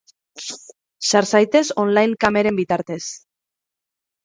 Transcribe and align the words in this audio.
Sar 1.09 1.27
zaitez 1.33 1.61
on 1.83 1.93
line 1.99 2.19
kameren 2.27 2.59
bitartez. 2.63 3.01